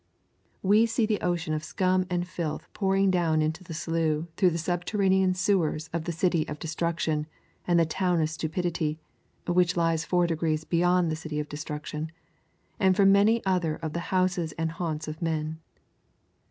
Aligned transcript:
We 0.63 0.87
see 0.87 1.05
the 1.05 1.21
ocean 1.21 1.53
of 1.53 1.63
scum 1.63 2.07
and 2.09 2.27
filth 2.27 2.67
pouring 2.73 3.11
down 3.11 3.43
into 3.43 3.63
the 3.63 3.75
slough 3.75 4.25
through 4.35 4.49
the 4.49 4.57
subterranean 4.57 5.35
sewers 5.35 5.91
of 5.93 6.05
the 6.05 6.11
City 6.11 6.43
of 6.47 6.57
Destruction 6.57 7.27
and 7.67 7.79
of 7.79 7.85
the 7.85 7.91
Town 7.93 8.19
of 8.19 8.27
Stupidity, 8.27 8.99
which 9.45 9.77
lies 9.77 10.03
four 10.03 10.25
degrees 10.25 10.63
beyond 10.63 11.11
the 11.11 11.15
City 11.15 11.39
of 11.39 11.47
Destruction, 11.49 12.11
and 12.79 12.95
from 12.95 13.11
many 13.11 13.45
other 13.45 13.75
of 13.75 13.93
the 13.93 13.99
houses 14.09 14.53
and 14.53 14.71
haunts 14.71 15.07
of 15.07 15.21
men. 15.21 15.59